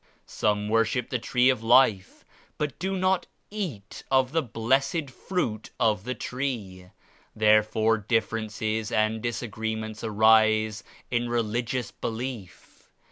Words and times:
Some 0.25 0.67
worship 0.67 1.11
the 1.11 1.19
Tree 1.19 1.49
of 1.51 1.61
Life 1.61 2.25
but 2.57 2.79
do 2.79 2.97
not 2.97 3.27
eat 3.51 4.03
of 4.09 4.31
the 4.31 4.41
blessed 4.41 5.11
Fruit 5.11 5.69
of 5.79 6.05
the 6.05 6.15
Tree. 6.15 6.89
Therefore 7.35 7.99
differences 7.99 8.91
and 8.91 9.21
disagreements 9.21 10.03
arise 10.03 10.83
in 11.11 11.29
religious 11.29 11.91
belief. 11.91 12.89